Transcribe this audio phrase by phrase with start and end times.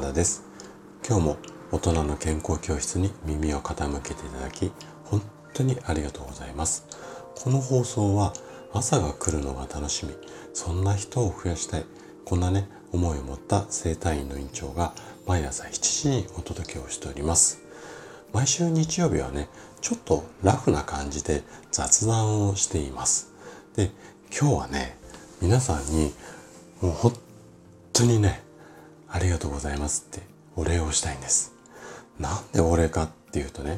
[0.00, 0.42] です。
[1.06, 1.36] 今日も
[1.70, 4.72] 大人の健康教室に耳を傾けていただき
[5.04, 5.22] 本
[5.52, 6.84] 当にありがとうございます。
[7.36, 8.32] この放送は
[8.72, 10.12] 朝が来るのが楽しみ
[10.52, 11.84] そんな人を増やしたい
[12.24, 14.94] こんなね思いを持った生体院の院長が
[15.26, 15.70] 毎朝7
[16.02, 17.62] 時にお届けをしております。
[18.32, 19.48] 毎週日曜日はね
[19.80, 23.32] ちょっとラフな感じで雑談をしています。
[23.76, 23.92] で
[24.36, 24.98] 今日はね
[25.40, 26.12] 皆さんに
[26.80, 27.12] もう本
[27.92, 28.42] 当にね
[29.14, 31.52] ありがとうございますってお礼をしたいんです。
[32.18, 33.76] なんでお礼かっていうとね、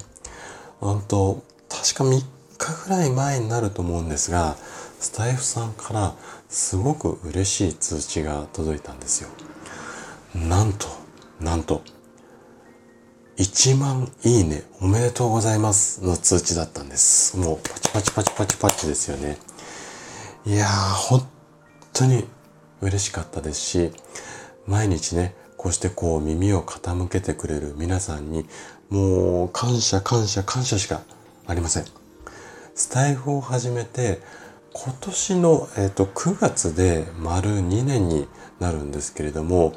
[0.80, 2.24] 本当確か3
[2.56, 4.56] 日ぐらい前になると思うんですが、
[4.98, 6.14] スタイフさんから
[6.48, 9.28] すごく嬉しい通知が届いたんですよ。
[10.34, 10.86] なんと、
[11.38, 11.82] なんと、
[13.36, 17.36] 1万いいねおめでとうございますの通知だったんです。
[17.36, 19.36] もうパチパチパチパチパチですよね。
[20.46, 21.28] いやー、本
[21.92, 22.24] 当に
[22.80, 23.92] 嬉しかったですし、
[24.66, 28.46] 毎日ね、こうしてこう耳を傾けてくれる皆さんに、
[28.90, 31.02] もう感謝感謝感謝しか
[31.46, 31.84] ありません。
[32.74, 34.20] スタイフを始めて、
[34.72, 38.28] 今年の、えーと、9月で丸2年に
[38.60, 39.72] なるんですけれども、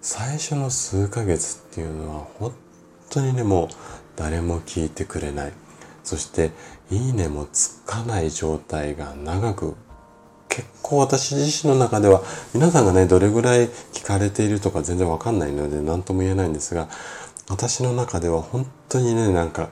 [0.00, 2.52] 最初の数ヶ月っていうのは本
[3.10, 3.68] 当にね、もう
[4.14, 5.52] 誰も聞いてくれない。
[6.04, 6.52] そして、
[6.90, 9.74] いいねもつかない状態が長く
[10.56, 12.22] 結構私自身の中では
[12.54, 16.88] 皆さんがねどれぐらい聞かれているとか全然わかんないので何とも言えないんですが
[17.50, 19.68] 私の中では本当にねなんか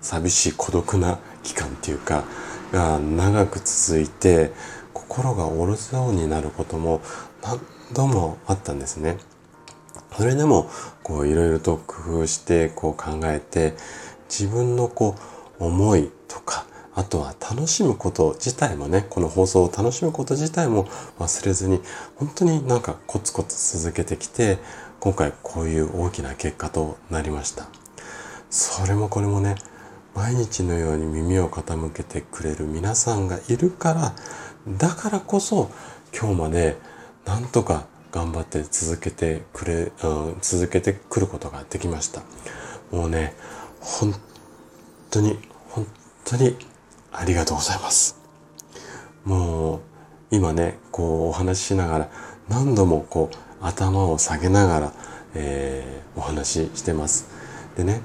[0.00, 2.24] 寂しい孤独な期間っていうか
[2.72, 4.50] が長く続いて
[4.92, 7.02] 心が折るそうになることも
[7.44, 7.60] 何
[7.94, 9.18] 度もあったんですね。
[10.16, 10.68] それでも
[11.04, 13.74] こういろいろと工夫してこう考えて
[14.28, 15.14] 自分のこ
[15.60, 16.66] う思いとか
[16.96, 20.86] あとは楽しむこと自体もね、この放送を楽しむこと自体も
[21.18, 21.82] 忘れずに、
[22.16, 24.58] 本当になんかコツコツ続けてきて、
[24.98, 27.66] 今回こういう大きな結果となりました。
[28.48, 29.56] それもこれもね、
[30.14, 34.14] 毎日のように耳を傾けてくれる皆さんがいるから、
[34.66, 35.70] だからこそ
[36.18, 36.78] 今日まで
[37.26, 42.22] なんとか頑張って続けてくれ、うん、続けてくることができました。
[42.90, 43.34] もうね、
[43.80, 44.14] 本
[45.10, 45.38] 当に、
[45.68, 45.86] 本
[46.24, 46.56] 当に
[47.18, 48.20] ありがとうございます。
[49.24, 49.80] もう、
[50.30, 52.10] 今ね、こうお話ししながら、
[52.48, 54.92] 何度もこう頭を下げながら、
[55.34, 57.28] えー、お話ししてます。
[57.76, 58.02] でね、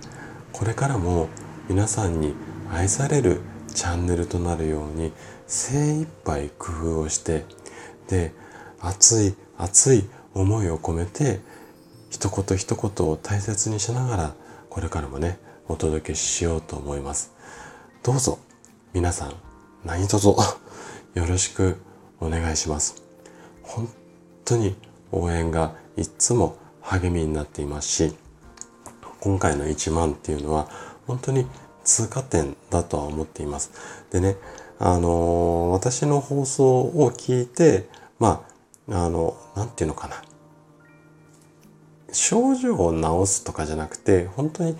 [0.54, 1.28] これからも
[1.68, 2.34] 皆さんに
[2.72, 3.42] 愛される
[3.74, 5.12] チャンネルとなるように
[5.46, 7.46] 精一杯工夫をして、
[8.08, 8.34] で、
[8.80, 11.42] 熱い熱い思いを込めて、
[12.10, 14.36] 一言一言を大切にしながら、
[14.70, 17.34] これからもね、お届けしようと思います。
[18.04, 18.40] どうぞ
[18.94, 19.34] 皆さん
[19.85, 20.28] 何卒
[21.16, 21.78] よろしく
[22.19, 23.02] お願いします。
[23.63, 23.88] 本
[24.44, 24.75] 当に
[25.13, 28.18] 応援がいつも励みになっていますし、
[29.22, 30.68] 今回の1万っていうのは
[31.07, 31.47] 本当に
[31.85, 33.72] 通過点だとは思っています。
[34.12, 34.35] でね、
[34.78, 37.88] あのー、私の放送を聞いて、
[38.19, 38.44] ま
[38.90, 40.22] あ、あの、なんていうのかな。
[42.12, 42.91] 症状を
[43.25, 44.75] 治すとかじゃなくて、本当に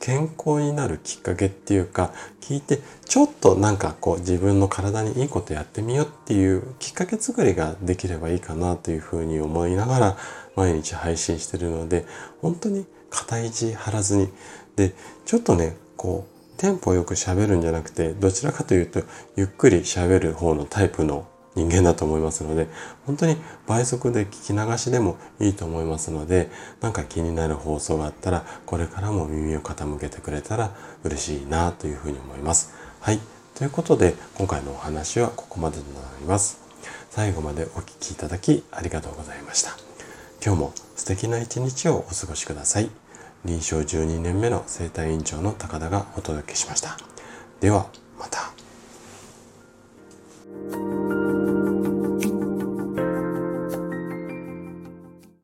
[0.00, 10.16] 健康になるきっかけっていうか聞いてちょっとなんかこう自分の体にいいことやってみようっていうきっかけ作りができればいいかなというふうに思いながら
[10.54, 12.06] 毎日配信してるので
[12.40, 14.28] 本当に肩意地張らずに
[14.76, 19.02] でちょっとねこうテンポよく喋るんじゃなくてどちらかというと
[19.36, 22.68] ゆっくり喋る方のタイプの人間だと思いますので、
[23.06, 23.36] 本当に
[23.66, 26.50] 倍速で聞き流しでもいいと思いますので、
[26.80, 32.74] なんか気になる放送があったら、これからも耳を傾けてくれたら嬉しいなというふうに思います。
[33.00, 33.18] はい。
[33.54, 36.60] ということで、今回のお話はここまでとなります。
[37.10, 39.70] 最後までお聴きいただきありがとうございました。
[40.44, 42.90] 今日も素敵な一日をお過ごしください。
[43.46, 46.98] 臨床12年目の生体院長の高田がお届けしました。
[47.60, 47.86] では、